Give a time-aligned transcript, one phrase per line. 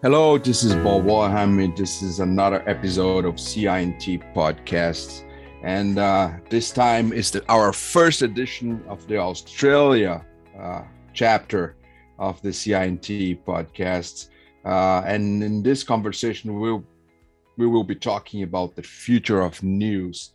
[0.00, 5.24] Hello, this is Bob Wollheim, and this is another episode of CINT Podcasts.
[5.64, 10.24] And uh, this time is the, our first edition of the Australia
[10.56, 10.82] uh,
[11.14, 11.74] chapter
[12.16, 14.28] of the CINT Podcasts.
[14.64, 16.84] Uh, and in this conversation, we'll,
[17.56, 20.30] we will be talking about the future of news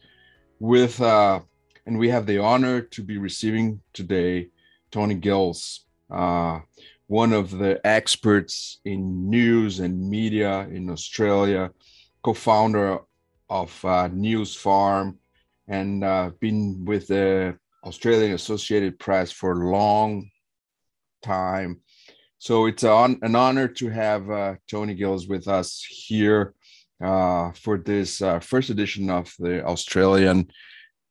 [0.60, 1.40] with, uh,
[1.86, 4.50] and we have the honor to be receiving today
[4.92, 5.86] Tony Gillies.
[7.08, 11.72] One of the experts in news and media in Australia,
[12.24, 13.00] co-founder
[13.50, 15.20] of uh, News Farm,
[15.68, 20.30] and uh, been with the Australian Associated Press for a long
[21.22, 21.82] time.
[22.40, 26.54] So it's an, an honor to have uh, Tony Gillies with us here
[27.04, 30.50] uh, for this uh, first edition of the Australian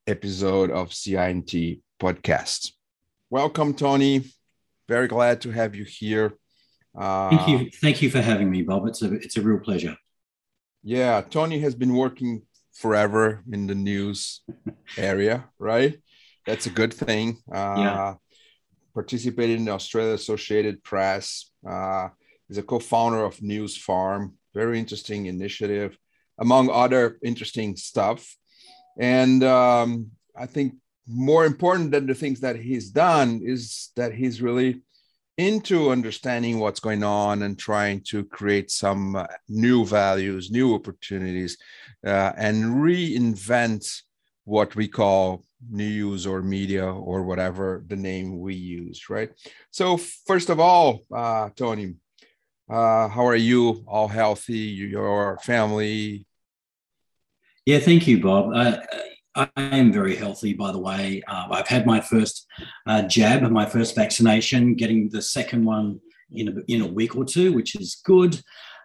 [0.07, 2.73] episode of CINT podcast.
[3.29, 4.25] Welcome, Tony
[4.89, 6.35] very glad to have you here.
[6.97, 7.71] Uh, Thank you.
[7.81, 8.87] Thank you for having me, Bob.
[8.87, 9.97] It's a it's a real pleasure.
[10.83, 12.43] Yeah, Tony has been working
[12.75, 14.43] forever in the news
[14.97, 15.99] area, right?
[16.47, 17.39] That's a good thing.
[17.51, 18.15] Uh, yeah.
[18.95, 21.51] Participated in the Australia Associated Press.
[21.67, 22.09] Uh,
[22.49, 24.35] he's a co-founder of News Farm.
[24.55, 25.97] Very interesting initiative,
[26.39, 28.37] among other interesting stuff.
[28.99, 30.75] And um, I think
[31.07, 34.83] more important than the things that he's done is that he's really
[35.39, 41.57] into understanding what's going on and trying to create some uh, new values, new opportunities,
[42.07, 44.03] uh, and reinvent
[44.45, 49.31] what we call news or media or whatever the name we use, right?
[49.71, 51.95] So, first of all, uh, Tony,
[52.69, 53.85] uh, how are you?
[53.87, 54.59] All healthy?
[54.59, 56.27] Your family?
[57.65, 58.53] Yeah, thank you, Bob.
[59.35, 61.23] I am very healthy, by the way.
[61.27, 62.47] Uh, I've had my first
[62.87, 67.25] uh, jab, my first vaccination, getting the second one in a, in a week or
[67.25, 68.41] two, which is good.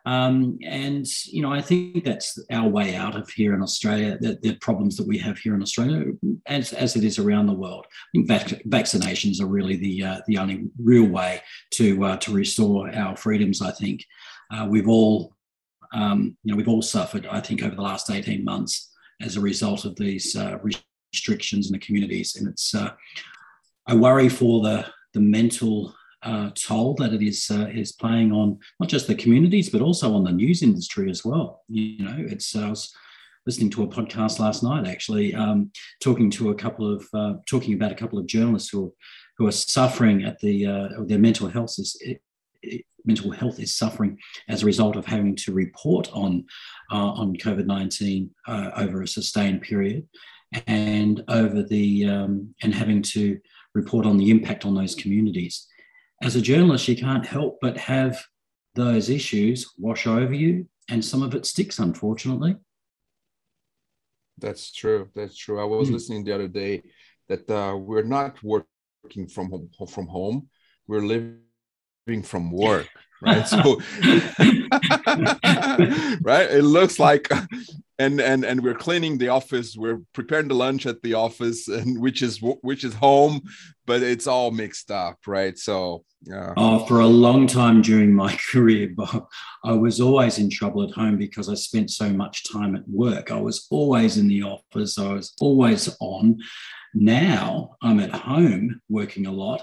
[0.06, 4.38] Um, and, you know, I think that's our way out of here in Australia, the,
[4.42, 6.06] the problems that we have here in Australia,
[6.46, 7.86] as, as it is around the world.
[7.90, 11.42] I think vac- vaccinations are really the, uh, the only real way
[11.74, 14.06] to, uh, to restore our freedoms, I think.
[14.50, 15.36] Uh, we've all,
[15.94, 18.90] um, you know, we've all suffered, I think, over the last 18 months
[19.22, 20.58] as a result of these uh,
[21.14, 22.36] restrictions in the communities.
[22.36, 22.92] And it's, uh,
[23.88, 28.60] I worry for the, the mental uh, toll that it is, uh, is playing on
[28.80, 31.64] not just the communities, but also on the news industry as well.
[31.68, 32.94] You know, it's, I was
[33.46, 37.74] listening to a podcast last night, actually, um, talking to a couple of, uh, talking
[37.76, 38.94] about a couple of journalists who,
[39.38, 42.02] who are suffering at the, uh, their mental health is,
[43.06, 44.18] mental health is suffering
[44.50, 46.46] as a result of having to report on
[46.92, 50.08] uh, on COVID nineteen uh, over a sustained period,
[50.68, 53.40] and over the um, and having to
[53.74, 55.68] report on the impact on those communities.
[56.22, 58.24] As a journalist, you can't help but have
[58.76, 62.56] those issues wash over you, and some of it sticks, unfortunately.
[64.40, 65.10] That's true.
[65.16, 65.60] That's true.
[65.60, 65.94] I was mm.
[65.94, 66.84] listening the other day
[67.28, 70.50] that uh, we're not working from home, from home.
[70.88, 71.40] We're living
[72.24, 72.88] from work
[73.22, 73.48] right?
[73.48, 73.58] So
[76.22, 76.50] right?
[76.50, 77.30] It looks like
[78.00, 82.00] and and and we're cleaning the office we're preparing the lunch at the office and
[82.06, 83.42] which is which is home
[83.86, 85.58] but it's all mixed up right?
[85.58, 86.54] So yeah.
[86.58, 89.28] Oh for a long time during my career Bob,
[89.64, 93.32] i was always in trouble at home because i spent so much time at work.
[93.32, 94.98] I was always in the office.
[94.98, 96.40] I was always on.
[96.94, 99.62] Now i'm at home working a lot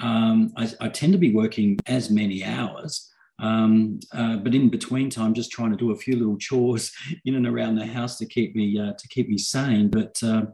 [0.00, 5.08] um, I, I, tend to be working as many hours, um, uh, but in between
[5.08, 6.92] time, just trying to do a few little chores
[7.24, 9.88] in and around the house to keep me uh, to keep me sane.
[9.88, 10.46] But uh,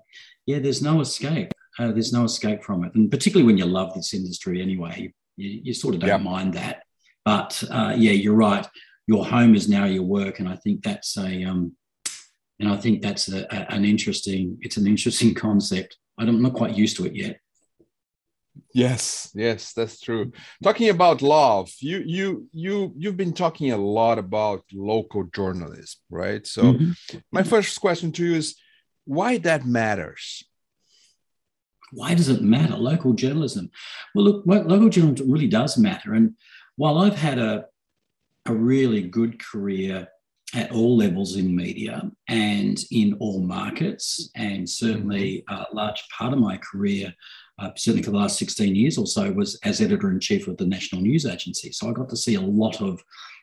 [0.47, 1.53] yeah, there's no escape.
[1.79, 5.61] Uh, there's no escape from it, and particularly when you love this industry anyway, you,
[5.65, 6.21] you sort of don't yep.
[6.21, 6.83] mind that.
[7.25, 8.67] But uh, yeah, you're right.
[9.07, 11.77] Your home is now your work, and I think that's a um,
[12.59, 14.59] and I think that's a, a, an interesting.
[14.61, 15.97] It's an interesting concept.
[16.19, 17.41] I'm not quite used to it yet.
[18.75, 20.33] Yes, yes, that's true.
[20.63, 26.47] Talking about love, you you you you've been talking a lot about local journalism, right?
[26.47, 27.19] So mm-hmm.
[27.33, 28.57] my first question to you is
[29.05, 30.45] why that matters.
[31.93, 32.77] Why does it matter?
[32.77, 33.71] Local journalism.
[34.15, 36.15] Well, look, local journalism really does matter.
[36.15, 36.35] And
[36.77, 37.67] while I've had a
[38.47, 40.09] a really good career
[40.55, 45.63] at all levels in media and in all markets, and certainly mm-hmm.
[45.63, 47.15] a large part of my career
[47.61, 50.57] uh, certainly for the last 16 years or so, was as editor in chief of
[50.57, 51.73] the National News Agency.
[51.73, 53.03] So I got to see a lot of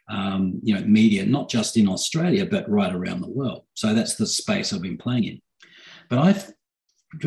[0.09, 3.63] um, you know media, not just in Australia but right around the world.
[3.73, 5.41] So that's the space I've been playing in.
[6.09, 6.53] But I've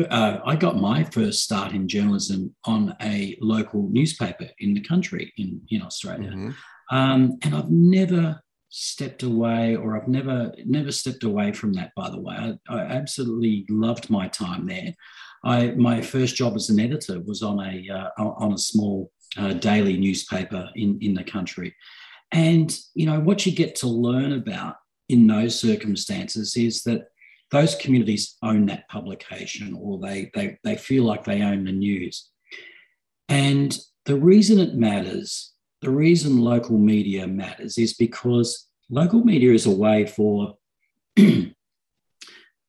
[0.09, 5.31] uh, I got my first start in journalism on a local newspaper in the country
[5.37, 6.31] in in Australia.
[6.31, 6.95] Mm-hmm.
[6.95, 12.09] Um, and I've never stepped away or I've never never stepped away from that by
[12.09, 14.93] the way I, I, absolutely loved my time there
[15.43, 19.53] I my first job as an editor was on a uh, on a small uh,
[19.53, 21.75] daily newspaper in in the country.
[22.31, 24.75] And you know what you get to learn about
[25.09, 27.07] in those circumstances is that
[27.51, 32.29] those communities own that publication or they they, they feel like they own the news.
[33.27, 35.51] And the reason it matters
[35.81, 40.57] the reason local media matters is because local media is a way for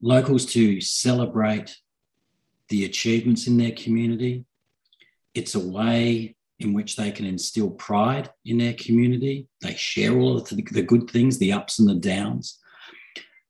[0.00, 1.76] locals to celebrate
[2.72, 4.46] the achievements in their community.
[5.34, 9.46] It's a way in which they can instill pride in their community.
[9.60, 12.58] They share all of the, good things, the ups and the downs.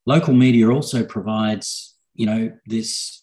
[0.04, 3.22] Local media also provides, you know, this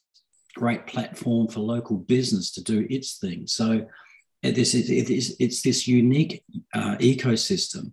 [0.55, 3.45] great platform for local business to do its thing.
[3.45, 3.85] So
[4.41, 6.43] this is, it is, it's this unique
[6.73, 7.91] uh, ecosystem.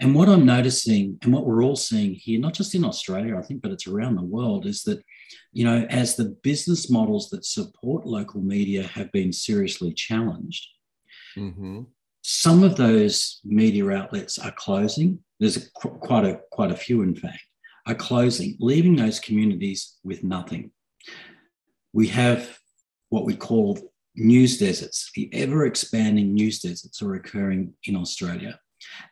[0.00, 3.42] And what I'm noticing and what we're all seeing here, not just in Australia, I
[3.42, 5.00] think, but it's around the world, is that,
[5.52, 10.66] you know, as the business models that support local media have been seriously challenged,
[11.36, 11.82] mm-hmm.
[12.22, 15.18] some of those media outlets are closing.
[15.40, 17.42] There's a, quite a quite a few, in fact,
[17.86, 20.70] are closing, leaving those communities with nothing.
[21.92, 22.58] We have
[23.08, 23.78] what we call
[24.14, 25.10] news deserts.
[25.14, 28.58] The ever expanding news deserts are occurring in Australia.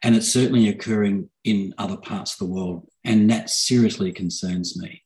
[0.02, 2.88] And it's certainly occurring in other parts of the world.
[3.04, 5.02] And that seriously concerns me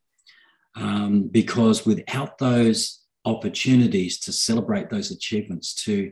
[0.76, 6.10] um, because without those opportunities to celebrate those achievements, to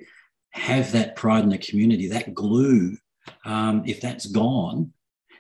[0.51, 2.97] have that pride in the community, that glue,
[3.45, 4.93] um, if that's gone,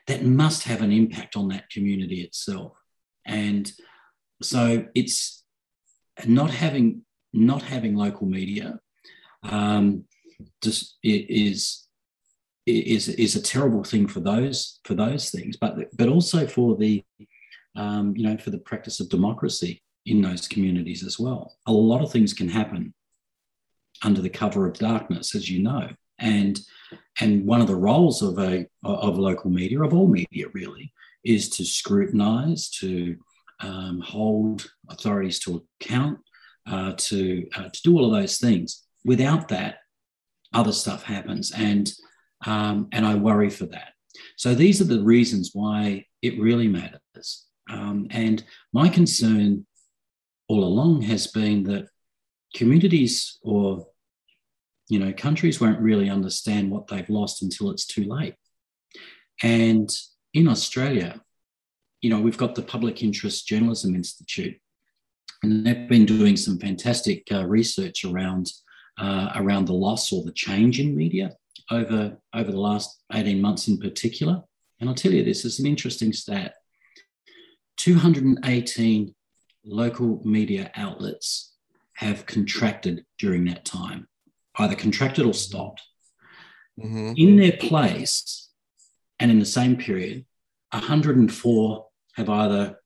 [0.06, 2.72] that must have an impact on that community itself.
[3.26, 3.70] And
[4.42, 5.44] so it's
[6.26, 8.80] not having not having local media
[9.42, 10.04] um,
[10.62, 11.86] just is
[12.66, 17.04] is is a terrible thing for those for those things, but but also for the
[17.78, 21.56] um, you know for the practice of democracy in those communities as well.
[21.66, 22.92] A lot of things can happen
[24.02, 25.88] under the cover of darkness, as you know,
[26.18, 26.60] and
[27.20, 30.92] and one of the roles of a of local media of all media really
[31.24, 33.16] is to scrutinise, to
[33.60, 36.18] um, hold authorities to account,
[36.66, 38.84] uh, to uh, to do all of those things.
[39.04, 39.76] Without that,
[40.52, 41.92] other stuff happens, and
[42.44, 43.92] um, and I worry for that.
[44.36, 47.00] So these are the reasons why it really matters.
[47.68, 49.66] Um, and my concern
[50.48, 51.88] all along has been that
[52.54, 53.86] communities or
[54.88, 58.34] you know countries won't really understand what they've lost until it's too late.
[59.42, 59.90] And
[60.34, 61.20] in Australia,
[62.00, 64.56] you know, we've got the Public Interest Journalism Institute,
[65.42, 68.50] and they've been doing some fantastic uh, research around
[68.98, 71.30] uh, around the loss or the change in media
[71.70, 74.42] over, over the last 18 months in particular.
[74.80, 76.54] And I'll tell you this is an interesting stat
[77.78, 79.14] 218
[79.64, 81.54] local media outlets
[81.94, 84.06] have contracted during that time,
[84.56, 85.82] either contracted or stopped.
[86.78, 87.12] Mm-hmm.
[87.16, 88.50] In their place,
[89.18, 90.24] and in the same period,
[90.70, 92.78] 104 have either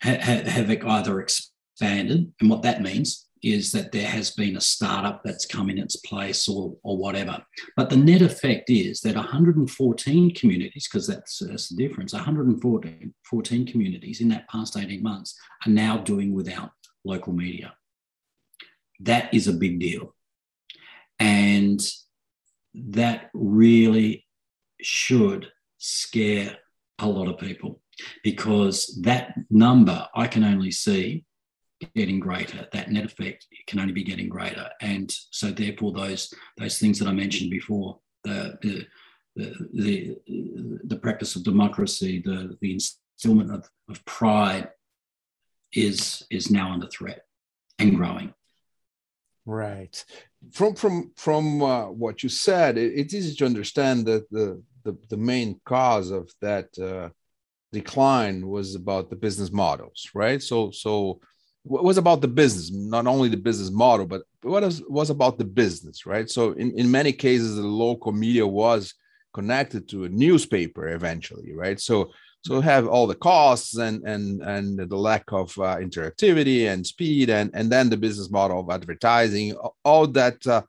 [0.00, 5.22] have, have either expanded, and what that means is that there has been a startup
[5.24, 7.42] that's come in its place or, or whatever.
[7.76, 13.66] But the net effect is that 114 communities, because that's, that's the difference, 114 14
[13.66, 16.70] communities in that past 18 months are now doing without
[17.04, 17.74] local media.
[19.00, 20.14] That is a big deal.
[21.18, 21.80] And
[22.74, 24.26] that really
[24.80, 25.48] should
[25.78, 26.56] scare
[26.98, 27.80] a lot of people
[28.22, 31.24] because that number I can only see
[31.94, 32.66] getting greater.
[32.72, 37.08] That net effect can only be getting greater, and so therefore those those things that
[37.08, 38.86] I mentioned before, the the
[39.36, 40.16] the,
[40.84, 44.68] the, practice of democracy, the the instillment of, of pride,
[45.72, 47.22] is is now under threat
[47.78, 48.34] and growing.
[49.46, 50.04] Right.
[50.52, 54.96] From from from uh, what you said, it, it's easy to understand that the the,
[55.08, 57.10] the main cause of that uh,
[57.72, 60.42] decline was about the business models, right?
[60.42, 61.20] So so
[61.64, 65.44] was about the business, not only the business model, but what was, was about the
[65.44, 66.28] business, right?
[66.30, 68.94] So in, in many cases, the local media was
[69.34, 71.78] connected to a newspaper eventually, right?
[71.80, 72.12] So
[72.42, 77.28] so have all the costs and and and the lack of uh, interactivity and speed
[77.28, 80.62] and and then the business model of advertising, all that uh,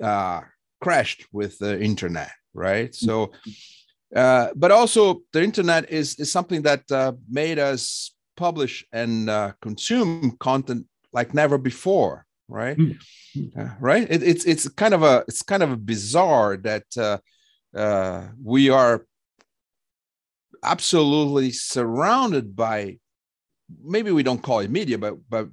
[0.00, 0.42] uh,
[0.80, 2.94] crashed with the internet, right?
[2.94, 3.32] So.
[4.14, 9.52] Uh, but also, the internet is is something that uh, made us publish and uh,
[9.60, 12.96] consume content like never before right mm.
[13.58, 17.18] uh, right it, it's it's kind of a it's kind of a bizarre that uh,
[17.76, 19.06] uh, we are
[20.62, 22.98] absolutely surrounded by
[23.82, 25.48] maybe we don't call it media but but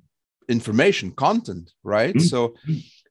[0.48, 2.25] information content right mm-hmm.
[2.25, 2.53] so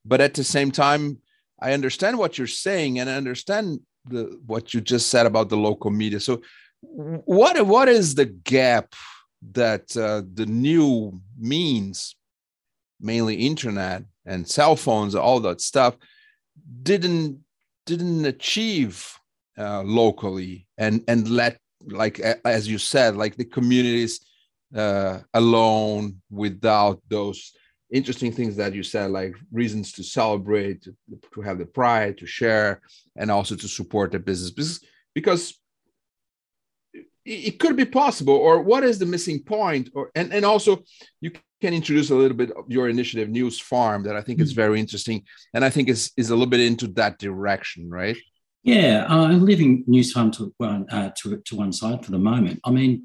[0.05, 1.19] but at the same time
[1.61, 5.57] i understand what you're saying and i understand the what you just said about the
[5.57, 6.41] local media so
[6.81, 8.95] what what is the gap
[9.53, 12.17] that uh, the new means
[13.01, 15.97] mainly internet and cell phones all that stuff
[16.83, 17.39] didn't
[17.87, 19.17] didn't achieve
[19.57, 24.21] uh, locally and and let like as you said like the communities
[24.75, 27.53] uh, alone without those
[27.91, 30.95] interesting things that you said like reasons to celebrate to,
[31.33, 32.83] to have the pride to share
[33.17, 34.51] and also to support the business.
[34.51, 34.81] Because
[35.15, 35.55] because
[37.29, 40.83] it could be possible or what is the missing point or and, and also
[41.21, 41.31] you
[41.61, 44.57] can introduce a little bit of your initiative news farm that i think is mm.
[44.57, 45.23] very interesting
[45.55, 48.17] and i think is is a little bit into that direction right?
[48.63, 52.61] Yeah uh, leaving news farm to one uh, to, to one side for the moment.
[52.65, 53.05] I mean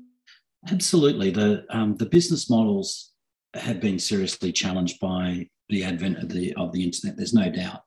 [0.69, 3.11] absolutely the um, the business models
[3.53, 7.81] have been seriously challenged by the advent of the of the internet there's no doubt.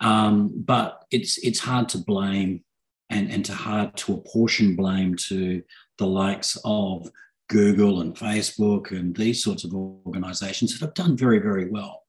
[0.00, 2.64] Um, but it's it's hard to blame
[3.10, 5.62] and, and to hard to apportion blame to
[5.98, 7.10] the likes of
[7.48, 12.02] Google and Facebook and these sorts of organizations that have done very, very well.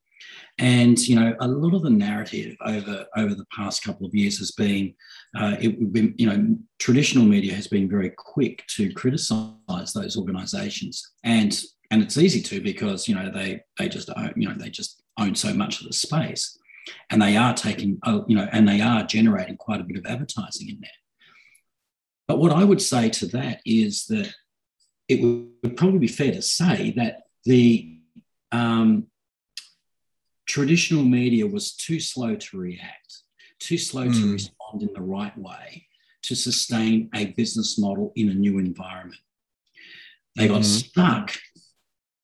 [0.58, 4.38] And you know, a lot of the narrative over over the past couple of years
[4.40, 4.94] has been,
[5.38, 11.12] uh, it been, you know, traditional media has been very quick to criticise those organisations,
[11.24, 14.70] and and it's easy to because you know they they just own, you know they
[14.70, 16.60] just own so much of the space
[17.10, 20.06] and they are taking, uh, you know, and they are generating quite a bit of
[20.06, 20.90] advertising in there.
[22.28, 24.32] But what I would say to that is that
[25.08, 28.00] it would probably be fair to say that the
[28.52, 29.08] um,
[30.46, 33.24] traditional media was too slow to react,
[33.60, 34.14] too slow mm.
[34.14, 34.34] to hmm.
[34.34, 35.88] respond in the right way
[36.24, 39.22] to sustain a business model in a new environment.
[40.36, 40.66] They got mm.
[40.66, 41.36] stuck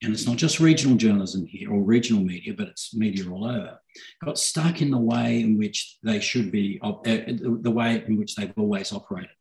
[0.06, 3.80] and it's not just regional journalism here or regional media, but it's media all over,
[4.24, 8.36] got stuck in the way in which they should be, uh, the way in which
[8.36, 9.32] they've always operated.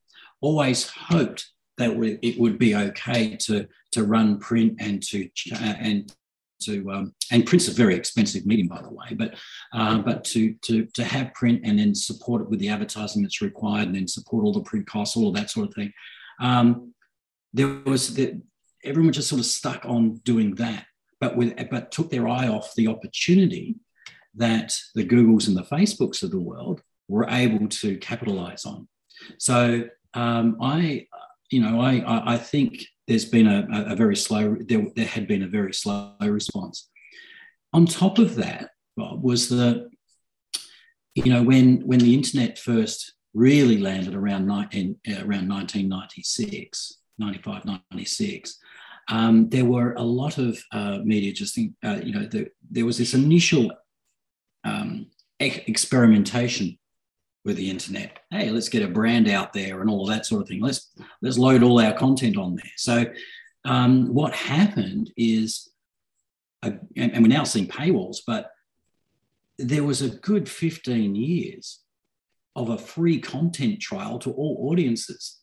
[0.41, 1.91] Always hoped that
[2.23, 6.15] it would be okay to, to run print and to, uh, and
[6.63, 9.35] to, um, and print's a very expensive medium, by the way, but,
[9.75, 13.43] uh, but to, to, to have print and then support it with the advertising that's
[13.43, 15.93] required and then support all the print costs, all of that sort of thing.
[16.41, 16.95] Um,
[17.53, 18.41] there was the,
[18.85, 20.87] everyone just sort of stuck on doing that,
[21.21, 23.77] but with but took their eye off the opportunity
[24.37, 28.89] that the Googles and the Facebooks of the world were able to capitalize on.
[29.39, 31.07] So um, I,
[31.51, 35.43] you know, I, I think there's been a, a very slow, there, there had been
[35.43, 36.89] a very slow response.
[37.73, 39.89] On top of that, Bob, was that,
[41.15, 48.59] you know, when, when the internet first really landed around, in, around 1996, 95, 96,
[49.09, 52.87] um, there were a lot of uh, media just think, uh, you know, the, there
[52.87, 53.71] was this initial
[54.65, 55.07] um,
[55.39, 56.79] experimentation
[57.45, 58.21] with the internet.
[58.31, 60.61] Hey, let's get a brand out there and all of that sort of thing.
[60.61, 62.73] Let's let's load all our content on there.
[62.77, 63.05] So
[63.65, 65.71] um, what happened is,
[66.63, 68.51] a, and, and we're now seeing paywalls, but
[69.59, 71.81] there was a good 15 years
[72.57, 75.41] of a free content trial to all audiences.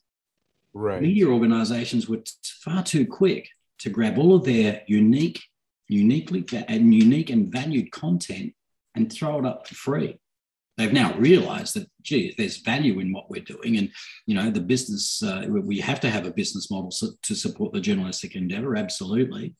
[0.73, 1.01] Right.
[1.01, 2.23] Media organizations were
[2.63, 3.49] far too quick
[3.79, 5.41] to grab all of their unique,
[5.87, 8.53] uniquely and unique and valued content
[8.95, 10.17] and throw it up for free.
[10.77, 13.77] They've now realized that, gee, there's value in what we're doing.
[13.77, 13.91] And,
[14.25, 17.81] you know, the business, uh, we have to have a business model to support the
[17.81, 19.53] journalistic endeavor, absolutely.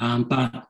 [0.00, 0.66] Um, but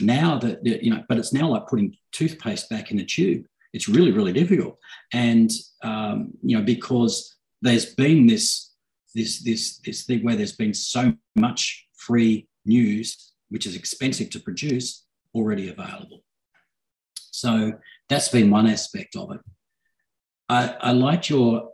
[0.00, 3.46] now that, you know, but it's now like putting toothpaste back in the tube.
[3.72, 4.78] It's really, really difficult.
[5.12, 5.50] And,
[5.82, 8.67] um, you know, because there's been this
[9.18, 14.40] this this this thing where there's been so much free news, which is expensive to
[14.40, 16.22] produce, already available.
[17.32, 17.72] So
[18.08, 19.40] that's been one aspect of it.
[20.48, 21.70] I, I liked your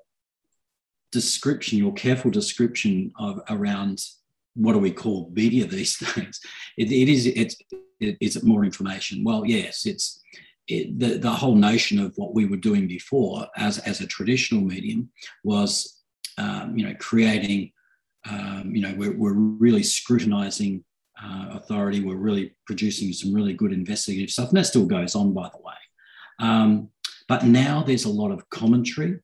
[1.12, 4.00] description, your careful description of around
[4.54, 6.40] what do we call media these days?
[6.78, 7.56] It, it is it's
[8.00, 9.22] it, is it more information?
[9.22, 10.20] Well, yes, it's
[10.66, 14.62] it, the the whole notion of what we were doing before as as a traditional
[14.62, 15.10] medium
[15.44, 16.03] was
[16.38, 17.72] um, you know, creating,
[18.28, 20.84] um, you know, we're, we're really scrutinizing
[21.22, 22.02] uh, authority.
[22.02, 24.48] We're really producing some really good investigative stuff.
[24.48, 25.74] And that still goes on, by the way.
[26.40, 26.88] Um,
[27.28, 29.20] but now there's a lot of commentary.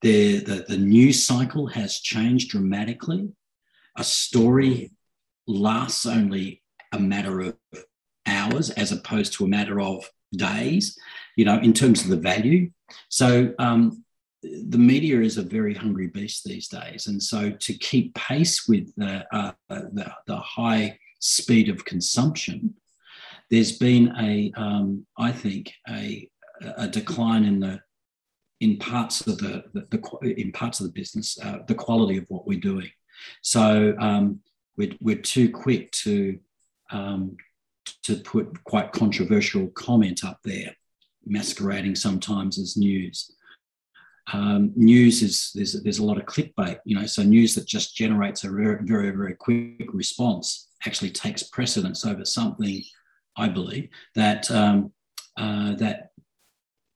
[0.00, 3.28] The, the, the news cycle has changed dramatically.
[3.96, 4.92] A story
[5.46, 7.56] lasts only a matter of
[8.26, 10.04] hours as opposed to a matter of
[10.36, 10.98] days,
[11.36, 12.70] you know, in terms of the value.
[13.08, 14.04] So um,
[14.42, 18.92] the media is a very hungry beast these days, and so to keep pace with
[18.96, 22.74] the, uh, the, the, high speed of consumption,
[23.50, 26.28] there's been a, um, I think, a,
[26.76, 27.80] a decline in the
[28.60, 32.24] in parts of the, the, the in parts of the business, uh, the quality of
[32.28, 32.90] what we're doing.
[33.42, 34.40] So um,
[34.76, 36.38] we're, we're too quick to
[36.90, 37.36] um,
[38.04, 40.76] to put quite controversial comment up there,
[41.26, 43.32] masquerading sometimes as news.
[44.32, 47.06] Um, news is there's there's a lot of clickbait, you know.
[47.06, 52.24] So news that just generates a very very very quick response actually takes precedence over
[52.24, 52.82] something,
[53.36, 54.92] I believe that um,
[55.36, 56.10] uh, that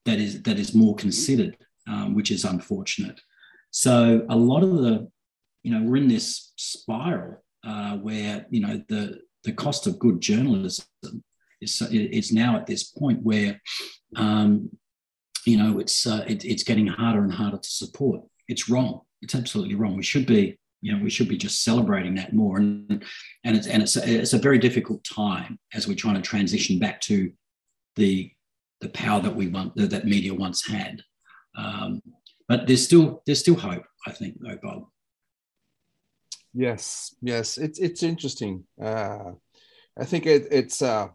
[0.04, 1.56] that is that is more considered,
[1.88, 3.21] um, which is unfortunate.
[3.71, 5.11] So a lot of the,
[5.62, 10.21] you know, we're in this spiral uh, where you know the the cost of good
[10.21, 10.85] journalism
[11.61, 13.61] is is now at this point where,
[14.16, 14.71] um,
[15.47, 18.23] you know, it's uh, it, it's getting harder and harder to support.
[18.49, 19.00] It's wrong.
[19.23, 19.97] It's absolutely wrong.
[19.97, 23.03] We should be you know we should be just celebrating that more and
[23.45, 26.79] and it's and it's a, it's a very difficult time as we're trying to transition
[26.79, 27.33] back to
[27.97, 28.31] the
[28.81, 31.03] the power that we want that, that media once had.
[31.57, 32.03] Um,
[32.49, 34.85] but there's still there's still hope, I think, though, Bob.
[36.53, 38.65] Yes, yes, it's it's interesting.
[38.81, 39.33] Uh,
[39.99, 41.09] I think it, it's uh,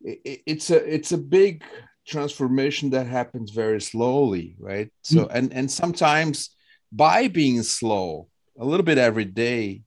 [0.00, 1.62] it, it's a it's a big
[2.06, 4.90] transformation that happens very slowly, right?
[5.02, 5.30] So mm.
[5.32, 6.50] and and sometimes
[6.92, 9.82] by being slow, a little bit every day,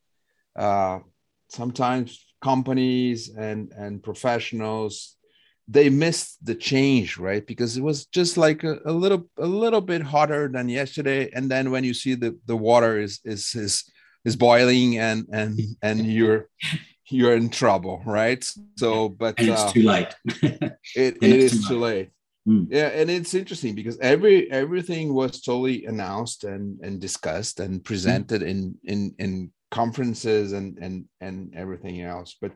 [0.55, 0.99] uh,
[1.49, 5.15] sometimes companies and and professionals
[5.71, 9.81] they missed the change right because it was just like a, a, little a little
[9.81, 13.83] bit hotter than yesterday and then when you see the the water is is is
[14.25, 16.49] is boiling and and and you're
[17.09, 18.45] you're in trouble right
[18.77, 22.09] so but and it's uh, too late it, it is too late, late.
[22.47, 22.67] Mm.
[22.69, 28.41] yeah and it's interesting because every everything was totally announced and and discussed and presented
[28.41, 28.47] mm.
[28.49, 32.51] in in in conferences and and and everything else but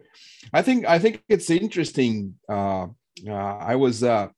[0.52, 2.88] i think i think it's interesting uh
[3.28, 4.30] uh, I was uh,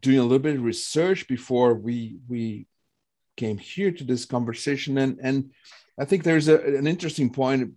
[0.00, 2.66] doing a little bit of research before we we
[3.36, 5.50] came here to this conversation, and and
[5.98, 7.74] I think there's a, an interesting point.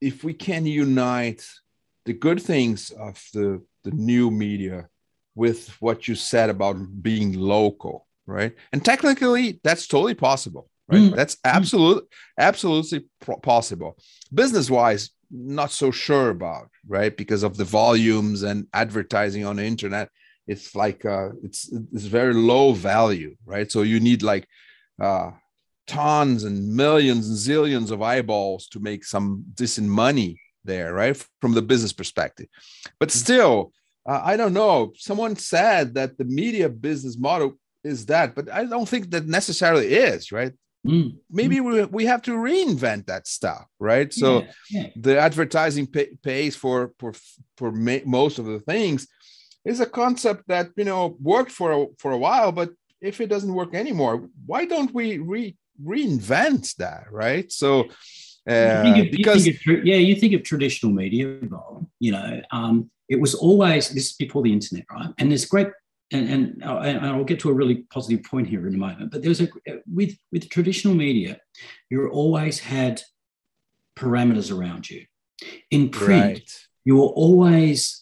[0.00, 1.46] If we can unite
[2.06, 4.88] the good things of the the new media
[5.34, 8.54] with what you said about being local, right?
[8.72, 11.00] And technically, that's totally possible, right?
[11.00, 11.16] Mm.
[11.16, 12.06] That's absolute,
[12.38, 13.06] absolutely
[13.42, 13.96] possible.
[14.34, 17.16] Business wise, not so sure about, right?
[17.16, 20.10] Because of the volumes and advertising on the internet,
[20.46, 23.70] it's like uh, it's it's very low value, right?
[23.70, 24.48] So you need like
[25.00, 25.30] uh,
[25.90, 31.16] tons and millions and zillions of eyeballs to make some decent money there, right?
[31.40, 32.46] From the business perspective,
[33.00, 33.18] but mm-hmm.
[33.18, 33.72] still,
[34.08, 34.92] uh, I don't know.
[34.94, 39.88] Someone said that the media business model is that, but I don't think that necessarily
[39.94, 40.52] is, right?
[40.86, 41.16] Mm.
[41.30, 44.12] Maybe we, we have to reinvent that stuff, right?
[44.12, 44.86] So yeah, yeah.
[44.96, 47.12] the advertising pay, pays for for
[47.58, 49.06] for ma- most of the things
[49.64, 53.28] is a concept that you know worked for a, for a while, but if it
[53.28, 57.50] doesn't work anymore, why don't we re, reinvent that, right?
[57.50, 57.88] So
[58.48, 61.38] uh, you of, because you of, yeah, you think of traditional media,
[61.98, 65.10] you know, um, it was always this is before the internet, right?
[65.18, 65.68] And there's great
[66.12, 69.10] and, and, and I'll get to a really positive point here in a moment.
[69.10, 69.48] But there's a
[69.92, 71.38] with with traditional media,
[71.88, 73.02] you always had
[73.96, 75.04] parameters around you.
[75.70, 76.66] In print, right.
[76.84, 77.99] you were always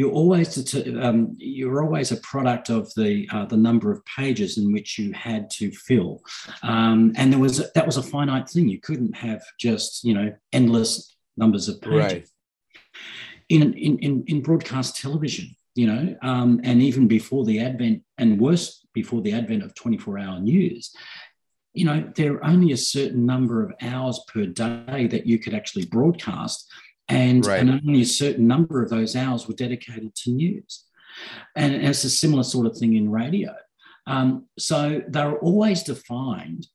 [0.00, 4.72] you're always um, you're always a product of the uh, the number of pages in
[4.72, 6.22] which you had to fill,
[6.62, 8.66] um, and there was that was a finite thing.
[8.66, 11.98] You couldn't have just you know endless numbers of pages.
[11.98, 12.28] Right.
[13.50, 18.40] In, in, in, in broadcast television, you know, um, and even before the advent, and
[18.40, 20.94] worse, before the advent of 24 hour news,
[21.74, 25.52] you know, there are only a certain number of hours per day that you could
[25.52, 26.70] actually broadcast,
[27.10, 27.60] and, right.
[27.60, 30.84] and only a certain number of those hours were dedicated to news.
[31.56, 33.54] And, and it's a similar sort of thing in radio.
[34.06, 36.66] Um, so they're always defined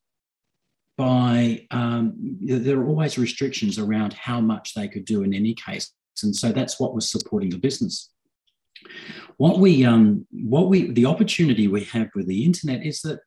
[0.96, 5.92] by, um, there are always restrictions around how much they could do in any case.
[6.22, 8.10] And so that's what was supporting the business.
[9.36, 13.20] What we, um, what we, the opportunity we have with the internet is that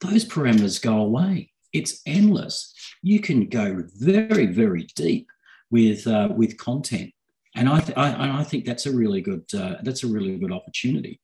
[0.00, 1.52] those parameters go away.
[1.72, 2.72] It's endless.
[3.02, 5.28] You can go very, very deep
[5.70, 7.12] with uh, with content,
[7.56, 10.52] and I, th- I, I think that's a really good uh, that's a really good
[10.52, 11.20] opportunity.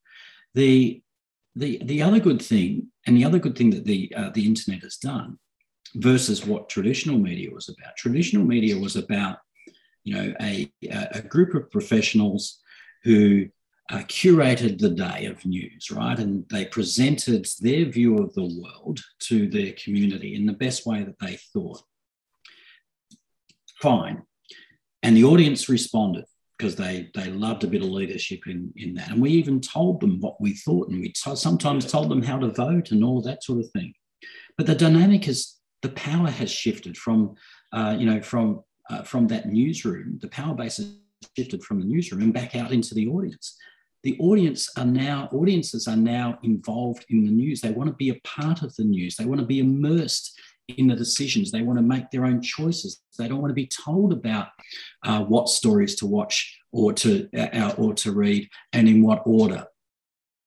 [0.54, 1.02] The
[1.56, 4.82] the the other good thing, and the other good thing that the uh, the internet
[4.82, 5.38] has done,
[5.94, 7.96] versus what traditional media was about.
[7.96, 9.38] Traditional media was about,
[10.04, 10.70] you know, a
[11.12, 12.60] a group of professionals
[13.04, 13.48] who
[13.90, 16.18] uh, curated the day of news, right?
[16.18, 21.02] And they presented their view of the world to their community in the best way
[21.02, 21.82] that they thought.
[23.80, 24.22] Fine.
[25.10, 26.24] And the audience responded
[26.56, 29.10] because they they loved a bit of leadership in, in that.
[29.10, 32.38] And we even told them what we thought, and we t- sometimes told them how
[32.38, 33.92] to vote and all that sort of thing.
[34.56, 37.34] But the dynamic is the power has shifted from
[37.72, 40.20] uh, you know from uh, from that newsroom.
[40.22, 40.94] The power base has
[41.36, 43.56] shifted from the newsroom and back out into the audience.
[44.04, 47.60] The audience are now audiences are now involved in the news.
[47.60, 49.16] They want to be a part of the news.
[49.16, 50.38] They want to be immersed
[50.78, 51.50] in the decisions.
[51.50, 53.02] They want to make their own choices.
[53.18, 54.48] They don't want to be told about
[55.04, 59.66] uh, what stories to watch or to uh, or to read and in what order.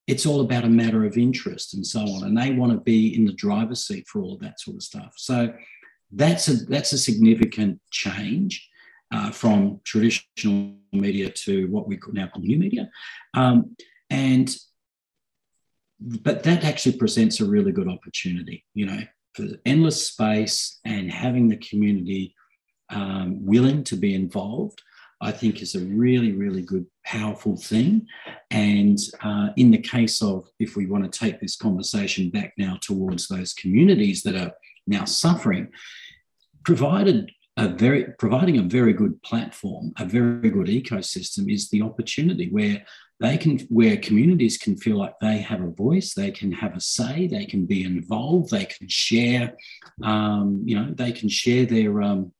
[0.07, 3.15] It's all about a matter of interest and so on, and they want to be
[3.15, 5.13] in the driver's seat for all of that sort of stuff.
[5.17, 5.53] So
[6.11, 8.69] that's a that's a significant change
[9.13, 12.89] uh, from traditional media to what we now call new media,
[13.33, 13.75] um,
[14.09, 14.55] and
[15.99, 18.65] but that actually presents a really good opportunity.
[18.73, 19.01] You know,
[19.33, 22.35] for endless space and having the community
[22.89, 24.81] um, willing to be involved,
[25.21, 28.07] I think is a really, really good, powerful thing.
[28.51, 32.77] And uh, in the case of, if we want to take this conversation back now
[32.81, 34.51] towards those communities that are
[34.85, 35.69] now suffering,
[36.63, 42.49] provided a very providing a very good platform, a very good ecosystem is the opportunity
[42.49, 42.83] where
[43.23, 46.79] they can where communities can feel like they have a voice they can have a
[46.79, 49.55] say they can be involved they can share
[50.03, 52.31] um, you know they can share their um,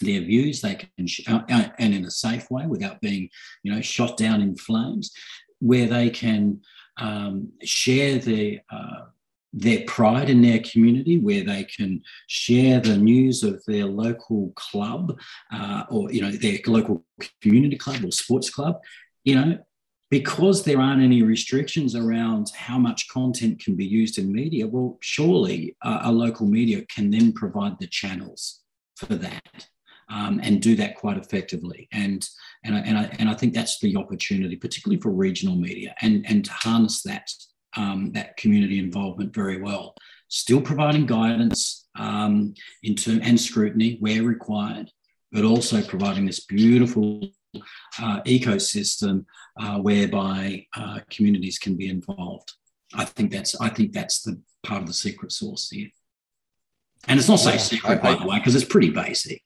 [0.00, 3.28] their views they can sh- uh, uh, and in a safe way without being
[3.62, 5.12] you know shot down in flames
[5.60, 6.60] where they can
[6.98, 9.04] um, share their uh,
[9.54, 15.18] their pride in their community, where they can share the news of their local club
[15.52, 17.04] uh, or you know their local
[17.42, 18.80] community club or sports club,
[19.24, 19.58] you know,
[20.12, 24.98] because there aren't any restrictions around how much content can be used in media, well,
[25.00, 28.60] surely uh, a local media can then provide the channels
[28.94, 29.66] for that
[30.10, 31.88] um, and do that quite effectively.
[31.92, 32.28] And,
[32.62, 36.26] and, I, and, I, and I think that's the opportunity, particularly for regional media, and,
[36.28, 37.30] and to harness that,
[37.78, 39.94] um, that community involvement very well.
[40.28, 44.90] Still providing guidance um, in term, and scrutiny where required,
[45.30, 47.32] but also providing this beautiful
[48.00, 49.24] uh, ecosystem
[49.60, 52.52] uh, whereby uh, communities can be involved.
[52.94, 55.88] I think that's I think that's the part of the secret sauce here.
[57.08, 59.42] And it's not so secret, I, by the way, because it's pretty basic.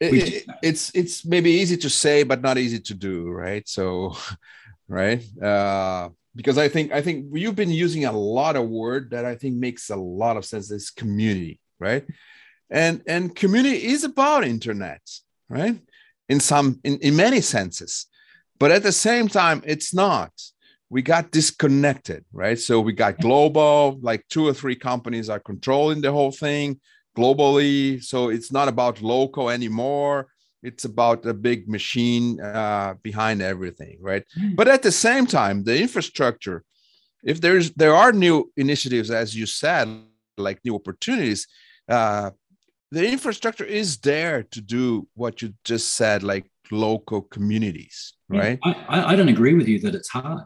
[0.00, 3.66] It, it, it's it's maybe easy to say, but not easy to do, right?
[3.68, 4.16] So,
[4.88, 5.22] right?
[5.40, 9.34] Uh, because I think I think you've been using a lot of word that I
[9.34, 10.68] think makes a lot of sense.
[10.68, 12.04] This community, right?
[12.70, 15.02] And and community is about internet,
[15.48, 15.78] right?
[16.30, 18.06] In some in, in many senses.
[18.60, 20.32] But at the same time it's not.
[20.88, 22.58] We got disconnected right?
[22.58, 26.80] So we got global like two or three companies are controlling the whole thing
[27.18, 28.02] globally.
[28.02, 30.28] So it's not about local anymore.
[30.62, 34.24] It's about a big machine uh, behind everything right?
[34.38, 34.56] Mm.
[34.56, 36.58] but at the same time the infrastructure
[37.32, 39.84] if there's there are new initiatives as you said
[40.46, 41.46] like new opportunities
[41.88, 42.30] uh,
[42.90, 48.58] the infrastructure is there to do what you just said, like local communities, right?
[48.64, 50.44] Yeah, I, I don't agree with you that it's hard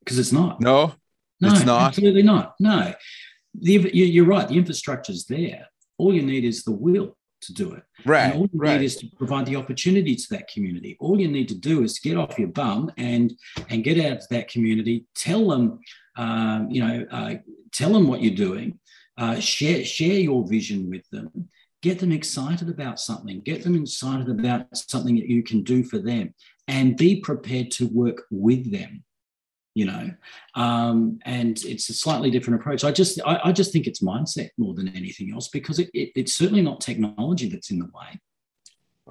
[0.00, 0.60] because it's not.
[0.60, 0.94] No,
[1.40, 1.88] no, it's not.
[1.88, 2.54] Absolutely not.
[2.58, 2.92] No,
[3.54, 4.48] the, you're right.
[4.48, 5.66] The infrastructure is there.
[5.98, 7.82] All you need is the will to do it.
[8.04, 8.24] Right.
[8.24, 8.78] And all you right.
[8.78, 10.96] need is to provide the opportunity to that community.
[11.00, 13.32] All you need to do is get off your bum and
[13.68, 15.06] and get out to that community.
[15.14, 15.80] Tell them,
[16.16, 17.34] um, you know, uh,
[17.72, 18.78] tell them what you're doing.
[19.20, 21.30] Uh, share, share your vision with them.
[21.82, 23.40] Get them excited about something.
[23.40, 26.34] Get them excited about something that you can do for them,
[26.68, 29.04] and be prepared to work with them.
[29.74, 30.10] You know,
[30.54, 32.82] um, and it's a slightly different approach.
[32.82, 36.10] I just, I, I, just think it's mindset more than anything else because it, it,
[36.16, 38.18] it's certainly not technology that's in the way.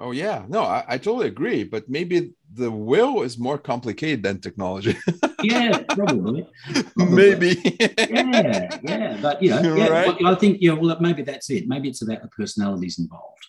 [0.01, 1.65] Oh yeah, no, I, I, totally agree.
[1.65, 4.95] But maybe the will is more complicated than technology.
[5.43, 6.47] yeah, probably.
[6.95, 7.15] probably.
[7.15, 7.77] Maybe.
[8.09, 10.15] yeah, yeah, but you know, yeah, right?
[10.25, 10.71] I think yeah.
[10.71, 11.67] Well, maybe that's it.
[11.67, 13.45] Maybe it's about the personalities involved.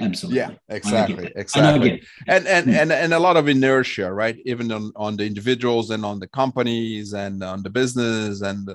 [0.00, 0.38] Absolutely.
[0.38, 2.02] Yeah, exactly, exactly.
[2.26, 2.74] And and hmm.
[2.74, 4.36] and and a lot of inertia, right?
[4.44, 8.68] Even on on the individuals and on the companies and on the business and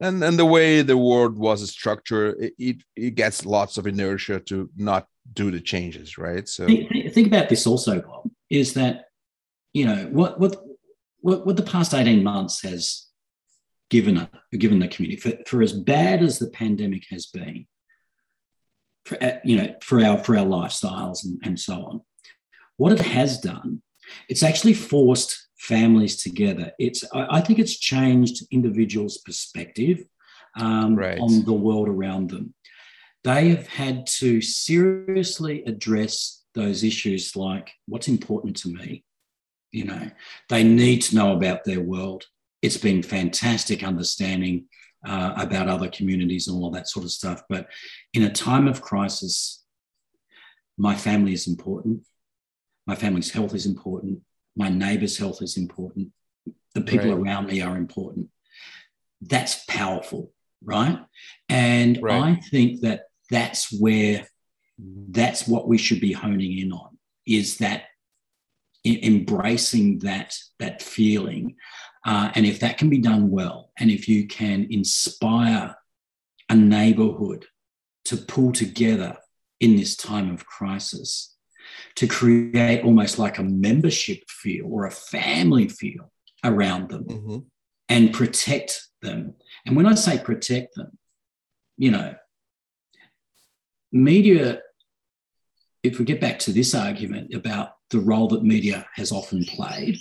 [0.00, 4.40] and and the way the world was structured, it, it, it gets lots of inertia
[4.40, 6.48] to not do the changes, right?
[6.48, 9.06] So think, think about this also, Bob, is that
[9.72, 10.56] you know what what
[11.20, 13.06] what, what the past 18 months has
[13.90, 17.66] given given the community for, for as bad as the pandemic has been
[19.04, 22.00] for uh, you know for our for our lifestyles and, and so on
[22.76, 23.82] what it has done
[24.28, 26.72] it's actually forced families together.
[26.78, 30.04] It's I, I think it's changed individuals' perspective
[30.58, 31.18] um, right.
[31.18, 32.54] on the world around them.
[33.24, 39.04] They have had to seriously address those issues like what's important to me.
[39.72, 40.10] You know,
[40.48, 42.24] they need to know about their world.
[42.62, 44.66] It's been fantastic understanding
[45.04, 47.42] uh, about other communities and all that sort of stuff.
[47.48, 47.68] But
[48.14, 49.64] in a time of crisis,
[50.78, 52.06] my family is important.
[52.86, 54.20] My family's health is important.
[54.56, 56.12] My neighbor's health is important.
[56.74, 57.20] The people right.
[57.20, 58.28] around me are important.
[59.20, 60.32] That's powerful,
[60.64, 60.98] right?
[61.48, 62.22] And right.
[62.22, 64.26] I think that that's where
[64.78, 67.84] that's what we should be honing in on is that
[68.84, 71.56] embracing that that feeling
[72.04, 75.74] uh, and if that can be done well and if you can inspire
[76.48, 77.46] a neighborhood
[78.04, 79.16] to pull together
[79.58, 81.35] in this time of crisis
[81.96, 86.12] to create almost like a membership feel or a family feel
[86.44, 87.38] around them mm-hmm.
[87.88, 89.34] and protect them.
[89.64, 90.98] And when I say protect them,
[91.76, 92.14] you know,
[93.92, 94.60] media,
[95.82, 99.98] if we get back to this argument about the role that media has often played,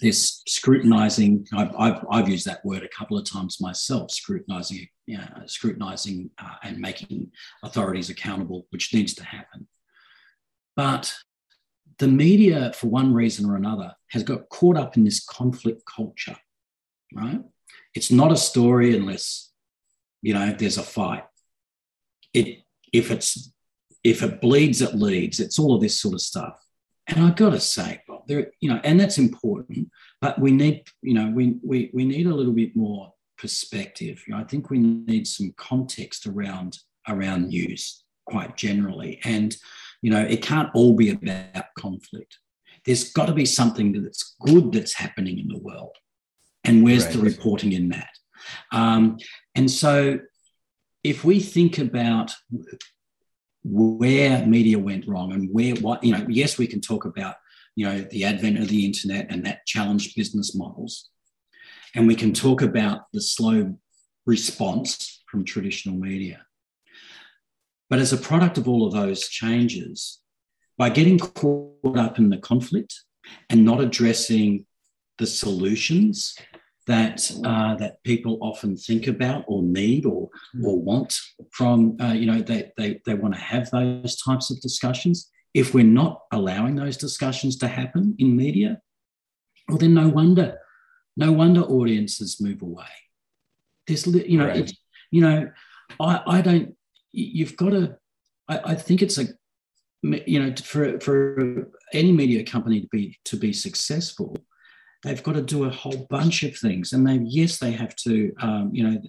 [0.00, 1.46] this scrutinizing.
[1.52, 4.10] I've, I've, I've, used that word a couple of times myself.
[4.10, 7.30] Scrutinizing, you know, scrutinizing, uh, and making
[7.62, 9.66] authorities accountable, which needs to happen.
[10.78, 11.12] But
[11.98, 16.36] the media, for one reason or another, has got caught up in this conflict culture.
[17.12, 17.40] Right?
[17.96, 19.50] It's not a story unless
[20.22, 21.24] you know there's a fight.
[22.32, 22.62] It
[22.92, 23.52] if it's
[24.04, 25.40] if it bleeds, it leads.
[25.40, 26.64] It's all of this sort of stuff.
[27.08, 30.84] And I've got to say, Bob, there, you know, and that's important, but we need,
[31.00, 34.22] you know, we, we, we need a little bit more perspective.
[34.26, 39.20] You know, I think we need some context around, around news quite generally.
[39.24, 39.56] And,
[40.02, 42.38] you know, it can't all be about conflict.
[42.84, 45.96] There's got to be something that's good that's happening in the world.
[46.64, 47.14] And where's right.
[47.14, 48.10] the reporting in that?
[48.72, 49.18] Um,
[49.54, 50.20] and so
[51.02, 52.32] if we think about
[53.64, 57.34] where media went wrong and where what you know yes we can talk about
[57.74, 61.10] you know the advent of the internet and that challenged business models
[61.94, 63.76] and we can talk about the slow
[64.26, 66.46] response from traditional media
[67.90, 70.20] but as a product of all of those changes
[70.76, 72.94] by getting caught up in the conflict
[73.50, 74.64] and not addressing
[75.18, 76.36] the solutions
[76.86, 80.30] that uh, that people often think about or need or
[80.64, 81.14] or want
[81.50, 85.74] from uh, you know they they, they want to have those types of discussions if
[85.74, 88.80] we're not allowing those discussions to happen in media
[89.68, 90.56] well then no wonder
[91.16, 92.86] no wonder audiences move away
[93.86, 94.56] there's you know right.
[94.56, 94.72] it's
[95.10, 95.50] you know
[96.00, 96.74] i i don't
[97.12, 97.96] you've got to
[98.48, 99.26] I, I think it's a
[100.02, 104.36] you know for for any media company to be to be successful
[105.02, 106.92] they've got to do a whole bunch of things.
[106.92, 109.00] And they yes they have to um, you know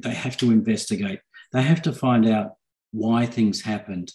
[0.00, 1.20] they have to investigate.
[1.52, 2.52] They have to find out
[2.92, 4.12] why things happened.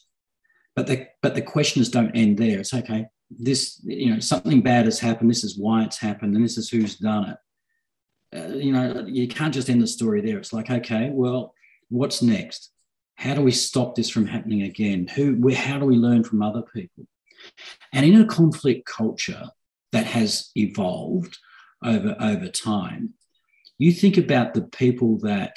[0.76, 2.60] But the but the questions don't end there.
[2.60, 3.08] It's okay
[3.40, 5.30] this you know something bad has happened.
[5.30, 7.38] This is why it's happened and this is who's done it.
[8.36, 10.38] Uh, you know you can't just end the story there.
[10.38, 11.54] It's like okay well
[11.90, 12.72] what's next
[13.16, 16.42] how do we stop this from happening again who where, how do we learn from
[16.42, 17.06] other people
[17.92, 19.50] and in a conflict culture
[19.94, 21.38] that has evolved
[21.84, 23.14] over, over time.
[23.78, 25.56] You think about the people that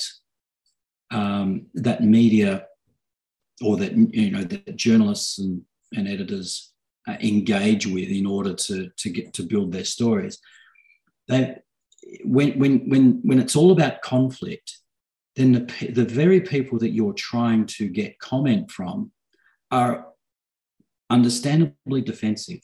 [1.10, 2.66] um, that media
[3.62, 5.62] or that you know that journalists and,
[5.94, 6.72] and editors
[7.08, 10.38] uh, engage with in order to to get to build their stories.
[11.28, 11.56] They
[12.24, 14.78] when when when when it's all about conflict,
[15.36, 19.12] then the the very people that you're trying to get comment from
[19.70, 20.06] are
[21.10, 22.60] understandably defensive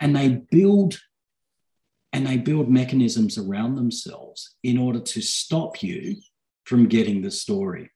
[0.00, 1.00] and they build
[2.12, 6.16] and they build mechanisms around themselves in order to stop you
[6.64, 7.88] from getting the story.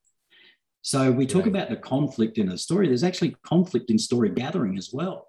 [0.82, 2.86] So we talk about the conflict in a story.
[2.86, 5.28] There's actually conflict in story gathering as well,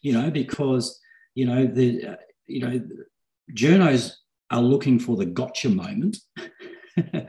[0.00, 0.98] you know, because
[1.34, 2.16] you know the uh,
[2.46, 2.80] you know
[3.52, 4.12] journos
[4.50, 6.18] are looking for the gotcha moment.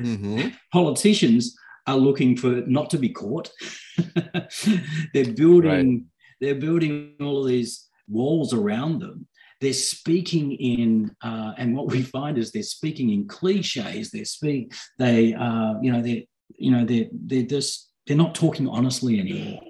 [0.00, 0.48] mm-hmm.
[0.72, 3.50] Politicians are looking for not to be caught.
[5.14, 6.02] they're building right.
[6.40, 9.26] they're building all of these walls around them.
[9.60, 14.10] They're speaking in, uh, and what we find is they're speaking in cliches.
[14.10, 16.22] They're speak, they, uh, you know, they're,
[16.56, 19.60] you know, they're they're just they're not talking honestly anymore.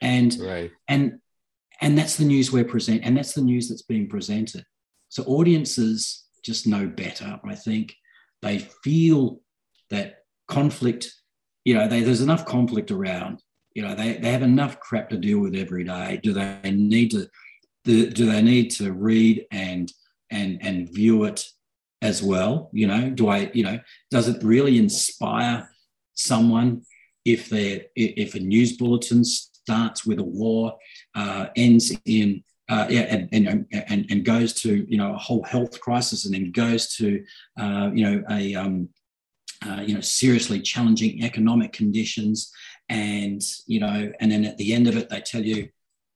[0.00, 0.70] And right.
[0.88, 1.18] and
[1.80, 4.64] and that's the news we're present, and that's the news that's being presented.
[5.08, 7.40] So audiences just know better.
[7.44, 7.94] I think
[8.42, 9.40] they feel
[9.90, 10.18] that
[10.48, 11.12] conflict.
[11.64, 13.42] You know, they, there's enough conflict around
[13.74, 17.10] you know they, they have enough crap to deal with every day do they need
[17.10, 17.28] to
[17.84, 19.92] do, they need to read and
[20.30, 21.46] and and view it
[22.02, 22.70] as well?
[22.72, 25.70] You know, do I, you know, does it really inspire
[26.14, 26.82] someone
[27.24, 30.76] if they if a news bulletin starts with a war,
[31.14, 35.42] uh, ends in uh, yeah, and, and, and, and goes to you know a whole
[35.42, 37.22] health crisis, and then goes to
[37.58, 38.88] uh, you know a um,
[39.66, 42.52] uh, you know seriously challenging economic conditions,
[42.88, 45.68] and you know, and then at the end of it, they tell you,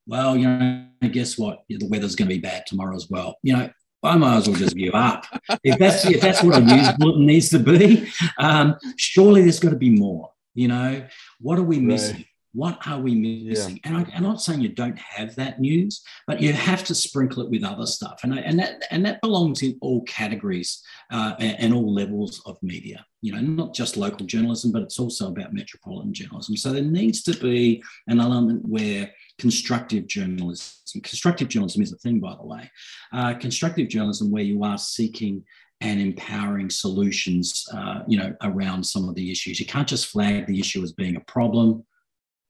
[0.07, 3.37] well, you know, guess what, the weather's going to be bad tomorrow as well.
[3.43, 3.71] You know,
[4.03, 5.27] I might as well just give up.
[5.65, 8.09] If that's if that's what a news bulletin needs to be,
[8.39, 10.31] um, surely there's got to be more.
[10.55, 11.07] You know,
[11.41, 12.17] what are we missing?
[12.17, 12.27] Right.
[12.53, 13.81] What are we missing?
[13.85, 13.91] Yeah.
[13.91, 17.43] And I, am not saying you don't have that news, but you have to sprinkle
[17.43, 20.83] it with other stuff, and and that and that belongs in all categories
[21.13, 23.05] uh, and, and all levels of media.
[23.21, 26.57] You know, not just local journalism, but it's also about metropolitan journalism.
[26.57, 31.03] So there needs to be an element where constructive journalism.
[31.03, 32.71] Constructive journalism is a thing, by the way.
[33.13, 35.45] Uh, constructive journalism, where you are seeking
[35.81, 39.61] and empowering solutions, uh, you know, around some of the issues.
[39.61, 41.85] You can't just flag the issue as being a problem.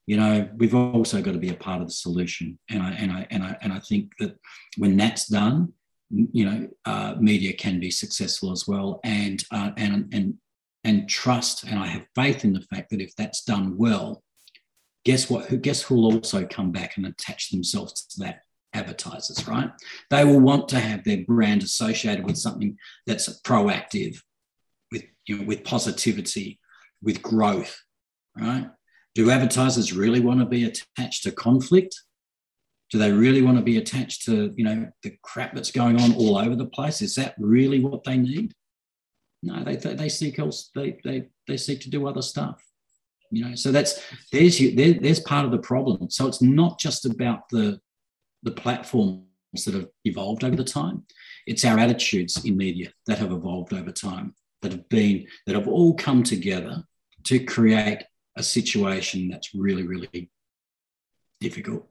[0.09, 3.12] You know, we've also got to be a part of the solution, and I and
[3.12, 4.38] I and I and I think that
[4.79, 5.75] when that's done,
[6.09, 10.35] you know, uh, media can be successful as well, and uh, and and
[10.83, 11.64] and trust.
[11.64, 14.23] And I have faith in the fact that if that's done well,
[15.05, 15.44] guess what?
[15.44, 18.40] Who guess who will also come back and attach themselves to that?
[18.73, 19.71] Advertisers, right?
[20.09, 24.23] They will want to have their brand associated with something that's proactive,
[24.90, 26.61] with you know, with positivity,
[27.03, 27.79] with growth,
[28.35, 28.71] right?
[29.14, 32.01] Do advertisers really want to be attached to conflict?
[32.90, 36.14] Do they really want to be attached to you know the crap that's going on
[36.14, 37.03] all over the place?
[37.03, 38.55] Is that really what they need?
[39.42, 42.61] No, they, they seek else they, they they seek to do other stuff
[43.31, 44.01] you know so that's
[44.33, 47.81] there's you there, there's part of the problem so it's not just about the
[48.42, 49.25] the platforms
[49.64, 51.05] that have evolved over the time
[51.47, 55.68] it's our attitudes in media that have evolved over time that have been that have
[55.68, 56.83] all come together
[57.25, 58.03] to create
[58.38, 60.31] a situation that's really really
[61.40, 61.87] difficult.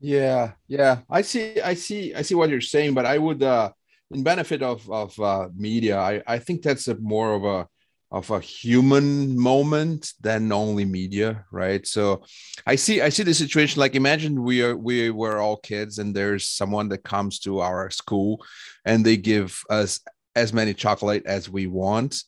[0.00, 1.00] Yeah yeah.
[1.08, 3.70] I see i see i see what you're saying but i would uh
[4.10, 7.68] in benefit of of uh, media i i think that's a more of a
[8.10, 11.86] of a human moment than only media right?
[11.86, 12.22] So
[12.66, 16.14] i see i see the situation like imagine we are we were all kids and
[16.14, 18.44] there's someone that comes to our school
[18.84, 20.00] and they give us
[20.34, 22.24] as many chocolate as we want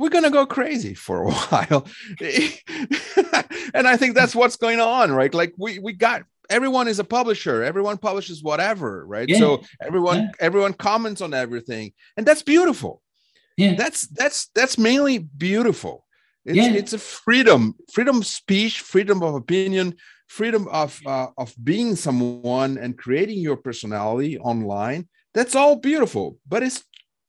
[0.00, 1.86] we're going to go crazy for a while.
[3.74, 5.32] And i think that's what's going on right?
[5.32, 7.62] Like we we got everyone is a publisher.
[7.62, 9.28] Everyone publishes whatever right?
[9.28, 9.38] Yeah.
[9.38, 10.30] so everyone yeah.
[10.40, 13.02] everyone comments on everything and that's beautiful.
[13.56, 13.74] Yeah.
[13.76, 16.06] That's that's that's mainly beautiful.
[16.46, 16.72] It's, yeah.
[16.72, 19.96] it's a freedom freedom of speech freedom of opinion
[20.28, 25.08] freedom of uh, of being someone and creating your personality online.
[25.34, 26.82] That's all beautiful but it's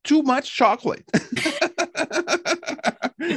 [0.04, 1.04] too much chocolate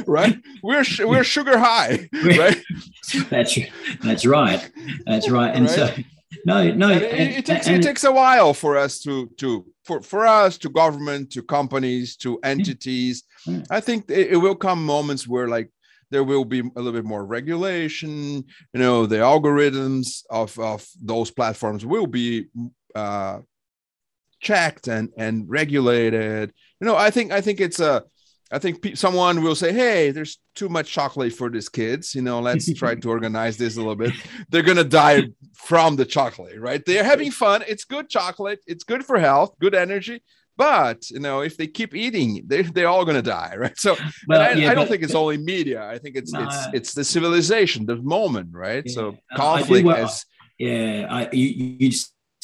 [0.16, 0.38] right?
[0.62, 2.62] We're we're sugar high right?
[3.30, 3.58] That's
[4.02, 4.70] that's right.
[5.06, 5.54] That's right.
[5.54, 5.74] And right?
[5.74, 6.02] so
[6.44, 10.02] no no and it, it, takes it takes a while for us to to for,
[10.02, 13.24] for us to government to companies to entities.
[13.46, 13.62] Yeah.
[13.70, 15.70] i think it, it, will come moments where like
[16.10, 21.30] there will be a little bit more regulation you know the algorithms of of those
[21.30, 22.46] platforms will be
[22.94, 23.38] uh
[24.40, 26.52] checked and and regulated.
[26.80, 28.04] You know i think i think it's a
[28.52, 32.14] I think pe- someone will say, "Hey, there's too much chocolate for these kids.
[32.14, 34.12] You know, let's try to organize this a little bit.
[34.50, 36.84] They're gonna die from the chocolate, right?
[36.84, 37.64] They're having fun.
[37.66, 38.60] It's good chocolate.
[38.66, 40.22] It's good for health, good energy.
[40.56, 43.78] But you know, if they keep eating, they they're all gonna die, right?
[43.78, 43.96] So,
[44.28, 45.86] well, I, yeah, I, don't but, think it's only media.
[45.86, 48.84] I think it's it's it's the civilization, the moment, right?
[48.86, 50.24] Yeah, so conflict as
[50.58, 51.90] yeah, I, you, you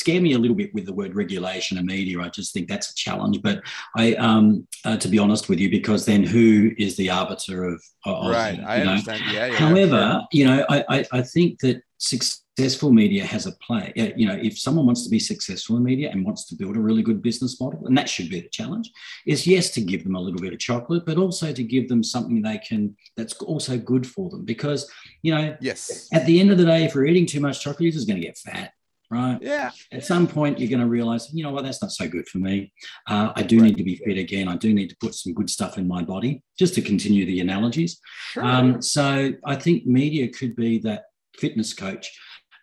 [0.03, 2.21] scare me a little bit with the word regulation and media.
[2.21, 3.41] I just think that's a challenge.
[3.41, 3.63] But
[3.97, 7.83] I, um, uh, to be honest with you, because then who is the arbiter of?
[8.05, 8.91] of right, I know?
[8.91, 9.23] understand.
[9.33, 9.55] Yeah, yeah.
[9.55, 10.21] However, yeah.
[10.33, 13.93] you know, I, I, I think that successful media has a play.
[14.17, 16.81] You know, if someone wants to be successful in media and wants to build a
[16.81, 18.91] really good business model, and that should be the challenge,
[19.25, 22.03] is yes to give them a little bit of chocolate, but also to give them
[22.03, 24.45] something they can that's also good for them.
[24.45, 24.91] Because
[25.23, 27.83] you know, yes, at the end of the day, if we're eating too much chocolate,
[27.83, 28.73] you're just going to get fat
[29.13, 29.39] right?
[29.41, 29.71] Yeah.
[29.93, 32.39] At some point, you're going to realize, you know what, that's not so good for
[32.39, 32.73] me.
[33.07, 33.67] Uh, I do right.
[33.67, 34.49] need to be fit again.
[34.49, 37.41] I do need to put some good stuff in my body, just to continue the
[37.41, 38.01] analogies.
[38.33, 38.45] Sure.
[38.45, 41.05] Um, so I think media could be that
[41.37, 42.11] fitness coach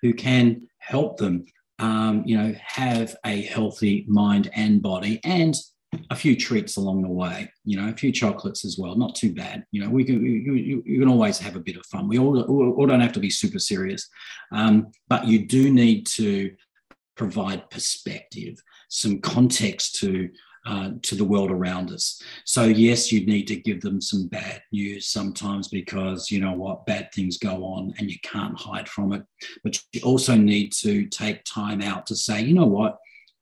[0.02, 1.46] who can help them,
[1.78, 5.56] um, you know, have a healthy mind and body and
[6.12, 8.96] a few treats along the way, you know, a few chocolates as well.
[8.96, 9.66] Not too bad.
[9.72, 12.08] You know, we can you, you can always have a bit of fun.
[12.08, 14.08] We all, all don't have to be super serious,
[14.52, 16.56] um, but you do need to
[17.16, 20.30] provide perspective, some context to
[20.66, 22.22] uh, to the world around us.
[22.46, 26.86] So yes, you need to give them some bad news sometimes because you know what
[26.86, 29.24] bad things go on and you can't hide from it.
[29.64, 32.98] But you also need to take time out to say, you know what,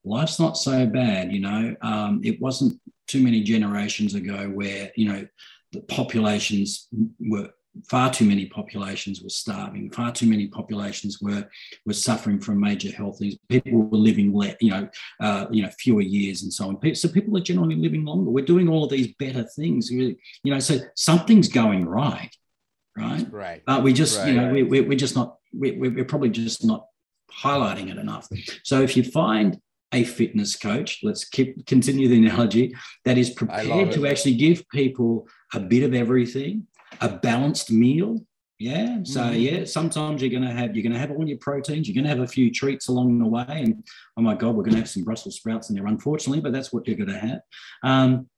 [0.08, 1.32] life's not so bad.
[1.32, 5.26] You know, um, it wasn't too many generations ago where you know
[5.72, 6.88] the populations
[7.20, 7.50] were
[7.86, 9.90] far too many populations were starving.
[9.90, 11.48] Far too many populations were
[11.86, 13.36] were suffering from major health things.
[13.48, 14.88] People were living, le- you know,
[15.20, 16.94] uh, you know, fewer years and so on.
[16.94, 18.30] So people are generally living longer.
[18.30, 19.90] We're doing all of these better things.
[19.90, 22.34] You know, so something's going right,
[22.96, 23.26] right?
[23.30, 23.62] Right.
[23.66, 24.28] But we just, right.
[24.28, 25.36] you know, we, we, we're just not.
[25.52, 26.86] We, we're probably just not
[27.42, 28.28] highlighting it enough.
[28.64, 29.58] So if you find
[29.92, 32.74] a fitness coach, let's keep continue the analogy,
[33.04, 36.66] that is prepared to actually give people a bit of everything
[37.00, 38.18] a balanced meal.
[38.58, 38.98] Yeah.
[39.04, 39.40] So mm.
[39.40, 42.26] yeah, sometimes you're gonna have you're gonna have all your proteins, you're gonna have a
[42.26, 43.44] few treats along the way.
[43.48, 43.86] And
[44.16, 46.86] oh my God, we're gonna have some Brussels sprouts in there, unfortunately, but that's what
[46.86, 47.40] you're gonna have.
[47.84, 48.28] Um,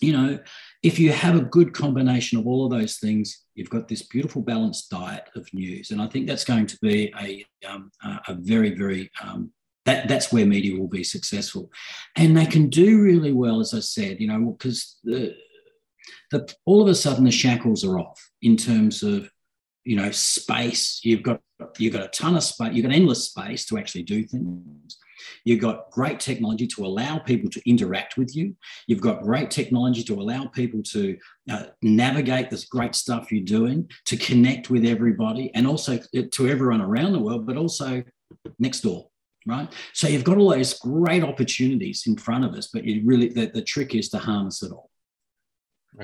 [0.00, 0.38] you know,
[0.82, 4.42] if you have a good combination of all of those things, you've got this beautiful
[4.42, 5.90] balanced diet of news.
[5.90, 9.50] And I think that's going to be a, um, a very, very um,
[9.86, 11.70] that, that's where media will be successful.
[12.16, 15.34] And they can do really well, as I said, you know, because the
[16.32, 19.30] that all of a sudden the shackles are off in terms of
[19.84, 21.00] you know space.
[21.02, 21.40] You've got
[21.78, 24.98] you've got a ton of space you've got endless space to actually do things.
[25.44, 28.54] You've got great technology to allow people to interact with you.
[28.86, 31.16] You've got great technology to allow people to
[31.50, 36.82] uh, navigate this great stuff you're doing to connect with everybody and also to everyone
[36.82, 38.02] around the world but also
[38.58, 39.08] next door
[39.46, 43.28] right so you've got all those great opportunities in front of us but you really
[43.28, 44.90] the, the trick is to harness it all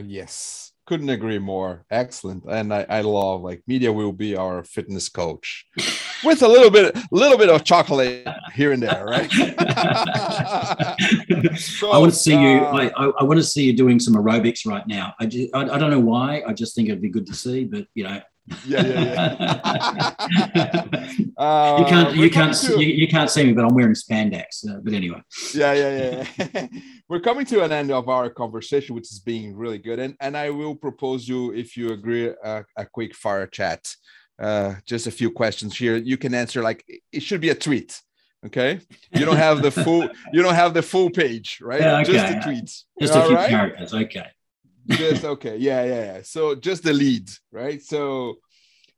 [0.01, 1.85] Yes, couldn't agree more.
[1.91, 5.67] Excellent, and I, I love like media will be our fitness coach,
[6.25, 9.31] with a little bit, a little bit of chocolate here and there, right?
[11.59, 12.59] so, I want to see uh, you.
[12.61, 12.91] I,
[13.21, 15.13] I, want to see you doing some aerobics right now.
[15.21, 16.43] I, just, I, I don't know why.
[16.47, 18.21] I just think it'd be good to see, but you know,
[18.67, 20.15] yeah, yeah,
[20.55, 20.93] yeah.
[21.37, 22.81] uh, you can't, you can't, to...
[22.81, 24.69] you, you, can't see me, but I'm wearing spandex.
[24.69, 25.23] Uh, but anyway.
[25.55, 26.67] Yeah, yeah, yeah.
[27.09, 30.37] we're coming to an end of our conversation, which is being really good, and and
[30.37, 33.87] I will propose you, if you agree, a, a quick fire chat.
[34.39, 35.97] Uh, just a few questions here.
[35.97, 38.01] You can answer like it should be a tweet.
[38.45, 38.81] Okay,
[39.15, 41.81] you don't have the full, you don't have the full page, right?
[41.81, 42.13] Yeah, okay.
[42.13, 42.83] Just the tweets.
[43.01, 43.49] Just a few right?
[43.49, 43.95] characters.
[43.95, 44.27] Okay
[44.89, 46.23] just okay yeah yeah yeah.
[46.23, 47.83] So just the lead right?
[47.83, 48.37] So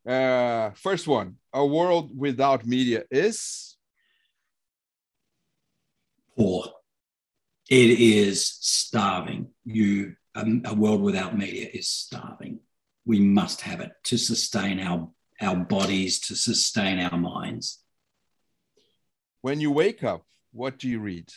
[0.07, 3.77] uh first one a world without media is?
[6.37, 6.65] Poor.
[7.69, 9.47] It is starving.
[9.63, 12.59] You um, a world without media is starving.
[13.05, 15.09] We must have it to sustain our
[15.41, 17.81] our bodies to sustain our minds.
[19.41, 20.25] When you wake up
[20.55, 21.29] what do you read?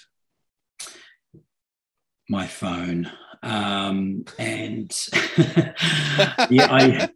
[2.28, 3.10] My phone
[3.42, 4.90] um, and
[6.50, 7.08] yeah, I,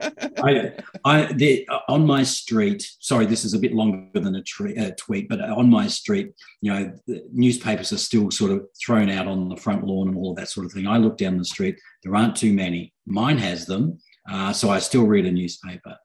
[0.42, 0.72] I,
[1.04, 2.88] I, the, on my street.
[3.00, 6.32] Sorry, this is a bit longer than a, tre- a tweet, but on my street,
[6.60, 6.94] you know,
[7.32, 10.48] newspapers are still sort of thrown out on the front lawn and all of that
[10.48, 10.86] sort of thing.
[10.86, 12.92] I look down the street; there aren't too many.
[13.06, 13.98] Mine has them,
[14.30, 15.96] uh, so I still read a newspaper,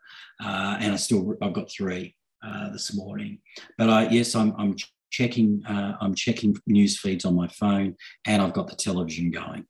[0.44, 3.40] uh, and I still I've got three uh, this morning.
[3.78, 4.76] But I yes, I'm I'm
[5.12, 7.96] checking uh, I'm checking news feeds on my phone,
[8.26, 9.66] and I've got the television going.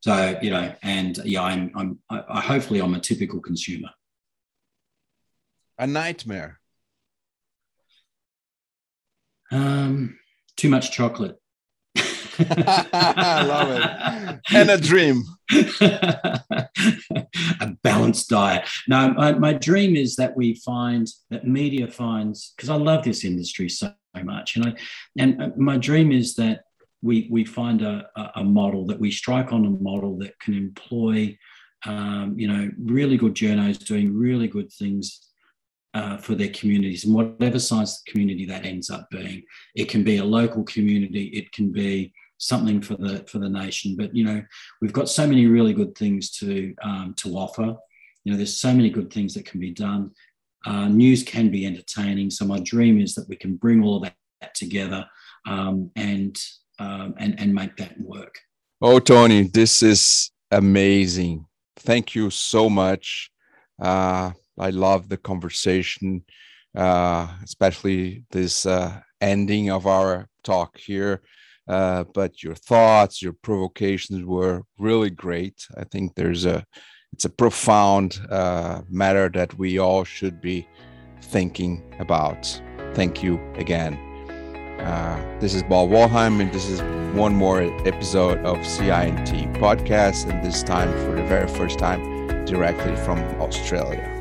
[0.00, 3.90] So you know, and yeah, I'm I'm I, hopefully I'm a typical consumer.
[5.78, 6.58] A nightmare.
[9.52, 10.18] Um,
[10.56, 11.36] too much chocolate.
[11.96, 14.40] I love it.
[14.54, 15.24] And a dream.
[15.80, 18.68] a balanced diet.
[18.88, 23.24] No, my, my dream is that we find that media finds because I love this
[23.24, 23.92] industry so
[24.22, 24.74] much, and I
[25.18, 26.62] and uh, my dream is that
[27.02, 31.36] we, we find a, a model that we strike on a model that can employ,
[31.86, 35.30] um, you know, really good journos doing really good things
[35.94, 39.42] uh, for their communities and whatever size community that ends up being.
[39.74, 43.96] It can be a local community, it can be something for the for the nation.
[43.96, 44.42] But you know,
[44.80, 47.74] we've got so many really good things to um, to offer.
[48.24, 50.10] You know, there's so many good things that can be done.
[50.66, 52.30] Uh, news can be entertaining.
[52.30, 55.06] So my dream is that we can bring all of that, that together
[55.46, 56.36] um, and
[56.80, 58.38] um, and and make that work.
[58.80, 61.44] Oh, Tony, this is amazing.
[61.76, 63.30] Thank you so much.
[63.80, 66.24] Uh, I love the conversation,
[66.74, 71.22] uh, especially this uh, ending of our talk here.
[71.68, 75.54] Uh, but your thoughts, your provocations were really great.
[75.76, 76.64] I think there's a
[77.12, 80.66] it's a profound uh, matter that we all should be
[81.22, 82.60] thinking about.
[82.94, 84.09] Thank you again.
[84.84, 86.80] Uh, this is Bob Wollheim, and this is
[87.14, 92.00] one more episode of CINT podcast, and this time for the very first time
[92.46, 94.19] directly from Australia.